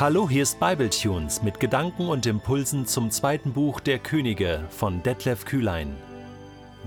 [0.00, 5.44] Hallo, hier ist Bibletunes mit Gedanken und Impulsen zum zweiten Buch der Könige von Detlef
[5.44, 5.94] Kühlein.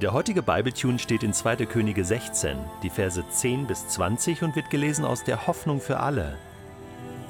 [0.02, 1.58] Der heutige Bibletune steht in 2.
[1.68, 6.40] Könige 16, die Verse 10 bis 20 und wird gelesen aus der Hoffnung für alle.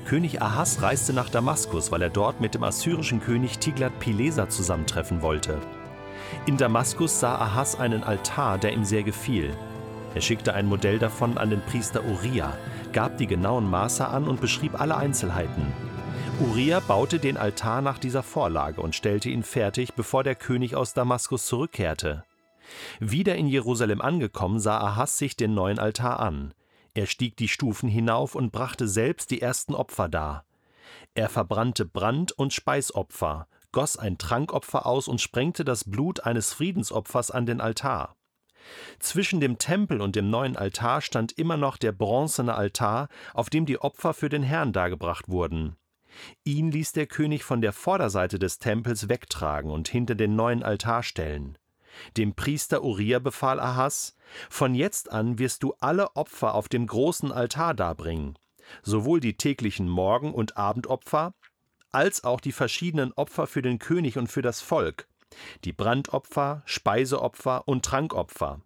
[0.05, 5.57] König Ahas reiste nach Damaskus, weil er dort mit dem assyrischen König Tiglat-Pileser zusammentreffen wollte.
[6.45, 9.53] In Damaskus sah Ahas einen Altar, der ihm sehr gefiel.
[10.15, 12.55] Er schickte ein Modell davon an den Priester Uriah,
[12.93, 15.73] gab die genauen Maße an und beschrieb alle Einzelheiten.
[16.39, 20.93] Uriah baute den Altar nach dieser Vorlage und stellte ihn fertig, bevor der König aus
[20.93, 22.23] Damaskus zurückkehrte.
[22.99, 26.53] Wieder in Jerusalem angekommen, sah Ahas sich den neuen Altar an.
[26.93, 30.45] Er stieg die Stufen hinauf und brachte selbst die ersten Opfer dar.
[31.15, 37.31] Er verbrannte Brand- und Speisopfer, goss ein Trankopfer aus und sprengte das Blut eines Friedensopfers
[37.31, 38.15] an den Altar.
[38.99, 43.65] Zwischen dem Tempel und dem neuen Altar stand immer noch der bronzene Altar, auf dem
[43.65, 45.75] die Opfer für den Herrn dargebracht wurden.
[46.43, 51.03] Ihn ließ der König von der Vorderseite des Tempels wegtragen und hinter den neuen Altar
[51.03, 51.57] stellen.
[52.17, 54.15] Dem Priester Uriah befahl Ahas:
[54.49, 58.37] Von jetzt an wirst du alle Opfer auf dem großen Altar darbringen,
[58.81, 61.33] sowohl die täglichen Morgen- und Abendopfer,
[61.91, 65.07] als auch die verschiedenen Opfer für den König und für das Volk,
[65.63, 68.61] die Brandopfer, Speiseopfer und Trankopfer.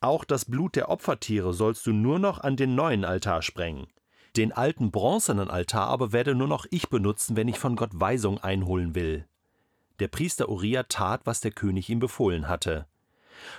[0.00, 3.86] Auch das Blut der Opfertiere sollst du nur noch an den neuen Altar sprengen.
[4.36, 8.38] Den alten bronzenen Altar aber werde nur noch ich benutzen, wenn ich von Gott Weisung
[8.38, 9.26] einholen will.
[10.00, 12.86] Der Priester Uriah tat, was der König ihm befohlen hatte.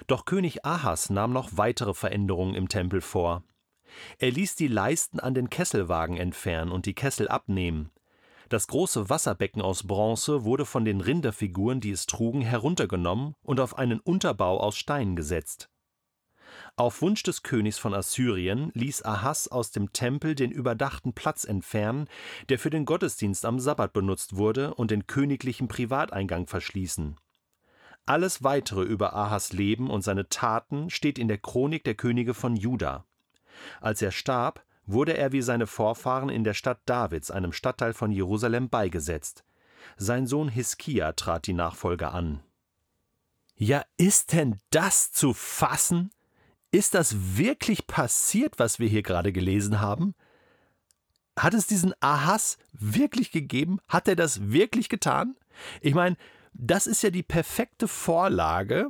[0.07, 3.43] Doch König Ahas nahm noch weitere Veränderungen im Tempel vor.
[4.17, 7.91] Er ließ die Leisten an den Kesselwagen entfernen und die Kessel abnehmen.
[8.49, 13.77] Das große Wasserbecken aus Bronze wurde von den Rinderfiguren, die es trugen, heruntergenommen und auf
[13.77, 15.69] einen Unterbau aus Stein gesetzt.
[16.77, 22.07] Auf Wunsch des Königs von Assyrien ließ Ahas aus dem Tempel den überdachten Platz entfernen,
[22.49, 27.17] der für den Gottesdienst am Sabbat benutzt wurde, und den königlichen Privateingang verschließen.
[28.05, 32.55] Alles weitere über Ahas Leben und seine Taten steht in der Chronik der Könige von
[32.55, 33.05] Juda.
[33.81, 38.11] Als er starb, wurde er wie seine Vorfahren in der Stadt Davids, einem Stadtteil von
[38.11, 39.43] Jerusalem, beigesetzt.
[39.97, 42.41] Sein Sohn Hiskia trat die Nachfolge an.
[43.55, 46.11] Ja, ist denn das zu fassen?
[46.71, 50.13] Ist das wirklich passiert, was wir hier gerade gelesen haben?
[51.37, 53.79] Hat es diesen Ahas wirklich gegeben?
[53.87, 55.35] Hat er das wirklich getan?
[55.81, 56.17] Ich meine,
[56.53, 58.89] das ist ja die perfekte Vorlage,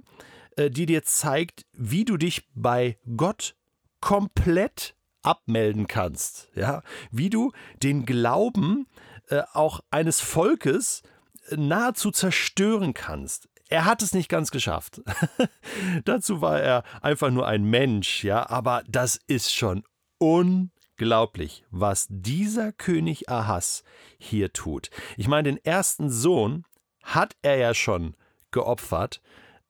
[0.56, 3.56] äh, die dir zeigt, wie du dich bei Gott
[4.00, 4.94] komplett
[5.25, 6.81] abmelden kannst, ja,
[7.12, 8.88] wie du den Glauben
[9.30, 11.03] äh, auch eines Volkes
[11.50, 13.50] äh, nahezu zerstören kannst.
[13.68, 15.02] Er hat es nicht ganz geschafft.
[16.06, 19.84] Dazu war er einfach nur ein Mensch, ja, aber das ist schon
[20.19, 23.84] unglaublich, was dieser König Ahas
[24.19, 24.92] hier tut.
[25.18, 26.63] Ich meine, den ersten Sohn
[27.03, 28.16] hat er ja schon
[28.52, 29.22] geopfert.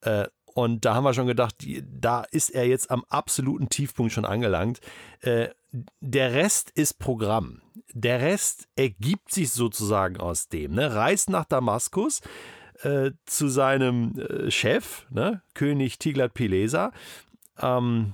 [0.01, 4.23] Äh, und da haben wir schon gedacht, da ist er jetzt am absoluten Tiefpunkt schon
[4.23, 4.79] angelangt.
[5.19, 5.49] Äh,
[5.99, 7.61] der Rest ist Programm.
[7.91, 10.73] Der Rest ergibt sich sozusagen aus dem.
[10.73, 10.95] Ne?
[10.95, 12.21] Reist nach Damaskus
[12.83, 15.41] äh, zu seinem äh, Chef, ne?
[15.55, 16.93] König Tiglat-Pileser.
[17.59, 18.13] Ähm,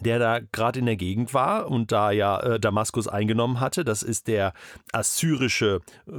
[0.00, 3.84] der da gerade in der Gegend war und da ja äh, Damaskus eingenommen hatte.
[3.84, 4.52] Das ist der
[4.92, 6.12] assyrische äh,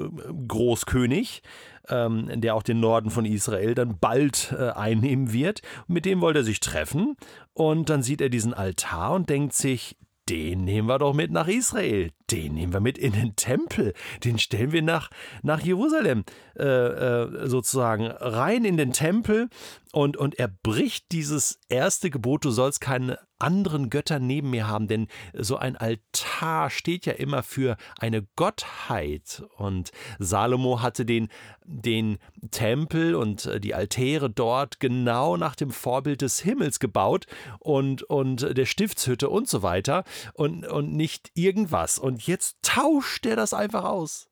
[0.48, 1.44] Großkönig,
[1.90, 5.62] ähm, der auch den Norden von Israel dann bald äh, einnehmen wird.
[5.88, 7.16] Mit dem wollte er sich treffen
[7.54, 9.98] und dann sieht er diesen Altar und denkt sich,
[10.30, 13.94] den nehmen wir doch mit nach Israel, den nehmen wir mit in den Tempel,
[14.24, 15.10] den stellen wir nach,
[15.44, 16.24] nach Jerusalem
[16.58, 19.50] äh, äh, sozusagen rein in den Tempel
[19.92, 24.88] und, und er bricht dieses erste Gebot, du sollst keine anderen Götter neben mir haben,
[24.88, 29.44] denn so ein Altar steht ja immer für eine Gottheit.
[29.58, 31.30] Und Salomo hatte den,
[31.64, 32.18] den
[32.50, 37.28] Tempel und äh, die Altäre dort genau nach dem Vorbild des Himmels gebaut
[37.60, 42.00] und, und der Stiftshütte und so weiter und, und nicht irgendwas.
[42.00, 44.28] Und jetzt tauscht er das einfach aus.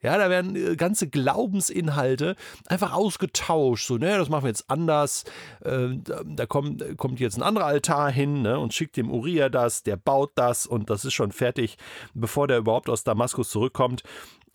[0.00, 2.36] Ja, da werden äh, ganze Glaubensinhalte
[2.66, 3.86] einfach ausgetauscht.
[3.86, 5.24] So, ne, das machen wir jetzt anders.
[5.64, 5.88] Äh,
[6.24, 9.96] da kommt, kommt jetzt ein anderer Altar hin ne, und schickt dem Uriah das, der
[9.96, 11.78] baut das und das ist schon fertig,
[12.14, 14.02] bevor der überhaupt aus Damaskus zurückkommt.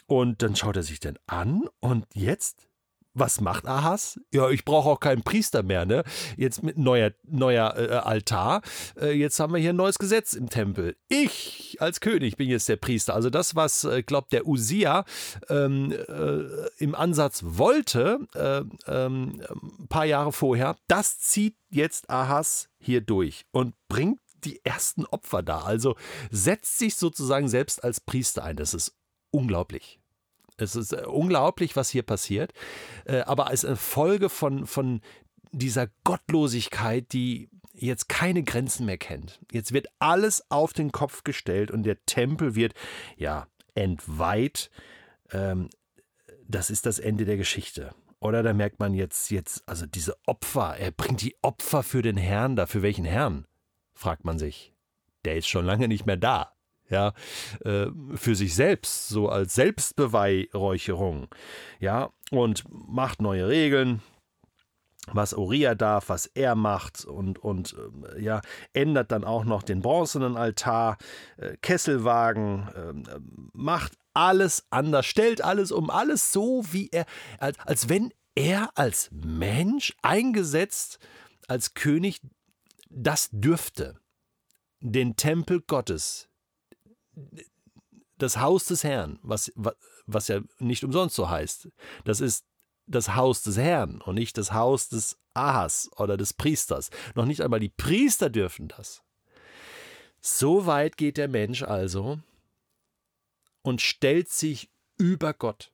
[0.07, 2.67] Und dann schaut er sich dann an und jetzt
[3.13, 4.19] was macht Ahas?
[4.31, 6.03] Ja, ich brauche auch keinen Priester mehr, ne?
[6.35, 8.61] Jetzt mit neuer, neuer äh, Altar.
[8.99, 10.95] Äh, jetzt haben wir hier ein neues Gesetz im Tempel.
[11.09, 13.13] Ich als König bin jetzt der Priester.
[13.13, 15.05] Also das, was, äh, glaubt der Usia
[15.49, 19.41] ähm, äh, im Ansatz wollte, äh, ähm,
[19.79, 25.43] ein paar Jahre vorher, das zieht jetzt Ahas hier durch und bringt die ersten Opfer
[25.43, 25.61] da.
[25.61, 25.95] Also
[26.31, 28.57] setzt sich sozusagen selbst als Priester ein.
[28.57, 28.95] Das ist
[29.31, 30.02] unglaublich.
[30.57, 32.53] Es ist äh, unglaublich, was hier passiert,
[33.05, 35.01] äh, aber als eine Folge von, von
[35.51, 39.39] dieser Gottlosigkeit, die jetzt keine Grenzen mehr kennt.
[39.51, 42.73] Jetzt wird alles auf den Kopf gestellt und der Tempel wird,
[43.17, 44.69] ja, entweiht.
[45.31, 45.69] Ähm,
[46.47, 47.95] das ist das Ende der Geschichte.
[48.19, 52.17] Oder da merkt man jetzt, jetzt, also diese Opfer, er bringt die Opfer für den
[52.17, 52.67] Herrn da.
[52.67, 53.45] Für welchen Herrn?
[53.93, 54.73] fragt man sich.
[55.25, 56.53] Der ist schon lange nicht mehr da.
[56.93, 57.13] Ja,
[57.65, 61.27] äh, für sich selbst, so als Selbstbeweihräucherung.
[61.79, 64.03] Ja, und macht neue Regeln,
[65.07, 67.75] was Uriah darf, was er macht und, und
[68.13, 68.41] äh, ja,
[68.73, 70.99] ändert dann auch noch den bronzenen Altar,
[71.37, 73.19] äh, Kesselwagen, äh,
[73.53, 77.07] macht alles anders, stellt alles um, alles so, wie er,
[77.39, 80.99] als, als wenn er als Mensch eingesetzt,
[81.47, 82.21] als König,
[82.91, 83.95] das dürfte.
[84.79, 86.29] Den Tempel Gottes,
[88.17, 89.51] das Haus des Herrn, was,
[90.05, 91.69] was ja nicht umsonst so heißt,
[92.03, 92.45] das ist
[92.85, 96.89] das Haus des Herrn und nicht das Haus des Ahas oder des Priesters.
[97.15, 99.03] Noch nicht einmal die Priester dürfen das.
[100.21, 102.19] So weit geht der Mensch also
[103.61, 105.71] und stellt sich über Gott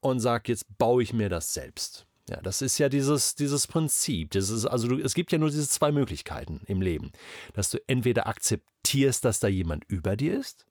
[0.00, 2.06] und sagt, jetzt baue ich mir das selbst.
[2.28, 4.32] Ja, das ist ja dieses, dieses Prinzip.
[4.32, 7.12] Das ist, also du, es gibt ja nur diese zwei Möglichkeiten im Leben.
[7.54, 10.66] Dass du entweder akzeptierst, dass da jemand über dir ist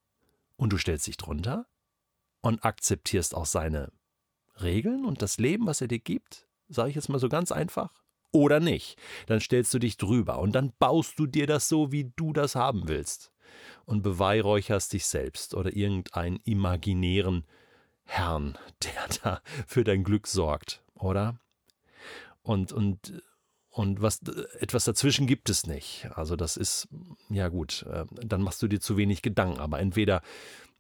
[0.57, 1.66] und du stellst dich drunter
[2.42, 3.92] und akzeptierst auch seine
[4.62, 8.04] Regeln und das Leben, was er dir gibt, sage ich jetzt mal so ganz einfach,
[8.31, 8.98] oder nicht.
[9.28, 12.56] Dann stellst du dich drüber und dann baust du dir das so, wie du das
[12.56, 13.31] haben willst
[13.86, 17.46] und beweihräucherst dich selbst oder irgendeinen imaginären
[18.04, 21.40] Herrn, der da für dein Glück sorgt, oder?
[22.45, 23.24] Und, und,
[23.69, 24.21] und was,
[24.59, 26.07] etwas dazwischen gibt es nicht.
[26.13, 26.88] Also das ist,
[27.30, 30.21] ja gut, äh, dann machst du dir zu wenig Gedanken, aber entweder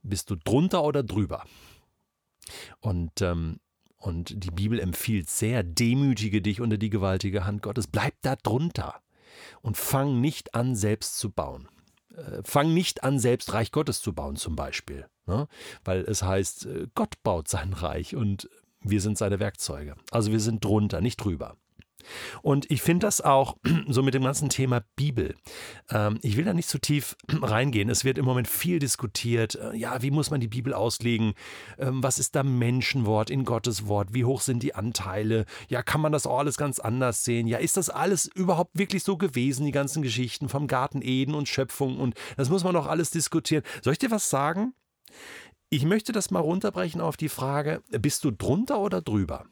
[0.03, 1.43] bist du drunter oder drüber.
[2.79, 3.59] Und ähm,
[3.97, 7.87] und die Bibel empfiehlt sehr, demütige dich unter die gewaltige Hand Gottes.
[7.87, 9.01] Bleib da drunter
[9.63, 11.67] und fang nicht an, selbst zu bauen.
[12.15, 15.07] Äh, fang nicht an, selbst Reich Gottes zu bauen, zum Beispiel.
[15.25, 15.47] Ne?
[15.83, 18.47] Weil es heißt, äh, Gott baut sein Reich und
[18.89, 19.95] wir sind seine Werkzeuge.
[20.11, 21.57] Also wir sind drunter, nicht drüber.
[22.41, 25.35] Und ich finde das auch so mit dem ganzen Thema Bibel.
[25.89, 27.89] Ähm, ich will da nicht zu tief reingehen.
[27.89, 29.55] Es wird im Moment viel diskutiert.
[29.55, 31.33] Äh, ja, wie muss man die Bibel auslegen?
[31.77, 34.13] Ähm, was ist da Menschenwort in Gottes Wort?
[34.13, 35.45] Wie hoch sind die Anteile?
[35.67, 37.47] Ja, kann man das auch alles ganz anders sehen?
[37.47, 41.49] Ja, ist das alles überhaupt wirklich so gewesen, die ganzen Geschichten vom Garten Eden und
[41.49, 41.99] Schöpfung?
[41.99, 43.63] Und das muss man doch alles diskutieren.
[43.81, 44.73] Soll ich dir was sagen?
[45.75, 49.45] Ich möchte das mal runterbrechen auf die Frage, bist du drunter oder drüber?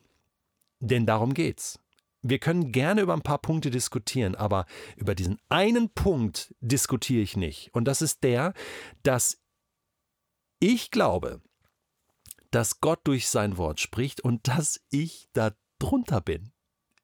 [0.80, 1.82] Denn darum geht's.
[2.22, 4.66] Wir können gerne über ein paar Punkte diskutieren, aber
[4.96, 7.74] über diesen einen Punkt diskutiere ich nicht.
[7.74, 8.54] Und das ist der,
[9.04, 9.42] dass
[10.62, 11.42] ich glaube,
[12.52, 16.54] dass Gott durch sein Wort spricht und dass ich da drunter bin.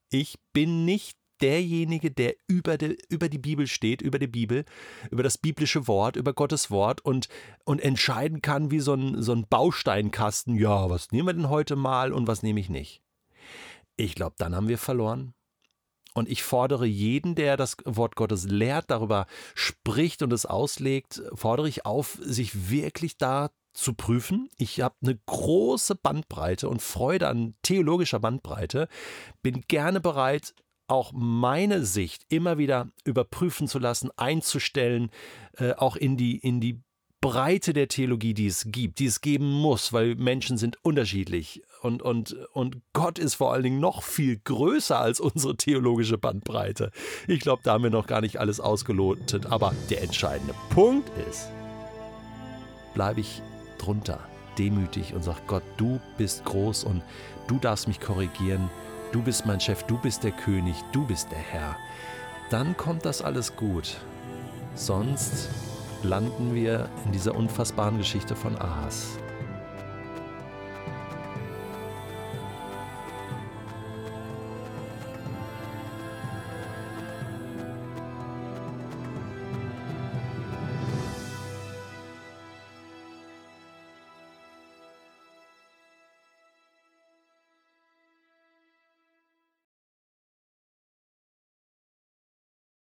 [0.10, 4.66] Ich bin nicht derjenige, der über, de, über die Bibel steht, über die Bibel,
[5.12, 7.28] über das biblische Wort, über Gottes Wort und,
[7.66, 11.76] und entscheiden kann wie so ein, so ein Bausteinkasten, ja, was nehmen wir denn heute
[11.76, 13.02] mal und was nehme ich nicht.
[13.96, 15.34] Ich glaube, dann haben wir verloren.
[16.14, 21.70] Und ich fordere jeden, der das Wort Gottes lehrt, darüber spricht und es auslegt, fordere
[21.70, 24.50] ich auf, sich wirklich da zu prüfen.
[24.58, 28.88] Ich habe eine große Bandbreite und Freude an theologischer Bandbreite,
[29.42, 30.54] bin gerne bereit,
[30.90, 35.10] auch meine Sicht immer wieder überprüfen zu lassen, einzustellen,
[35.58, 36.82] äh, auch in die, in die
[37.22, 42.02] Breite der Theologie, die es gibt, die es geben muss, weil Menschen sind unterschiedlich und,
[42.02, 46.92] und, und Gott ist vor allen Dingen noch viel größer als unsere theologische Bandbreite.
[47.28, 51.50] Ich glaube, da haben wir noch gar nicht alles ausgelotet, aber der entscheidende Punkt ist,
[52.94, 53.42] bleibe ich
[53.78, 54.20] drunter,
[54.58, 57.02] demütig und sage, Gott, du bist groß und
[57.48, 58.70] du darfst mich korrigieren,
[59.12, 61.76] du bist mein Chef, du bist der König, du bist der Herr.
[62.50, 63.98] Dann kommt das alles gut.
[64.76, 65.50] Sonst
[66.04, 69.18] landen wir in dieser unfassbaren Geschichte von Ahas.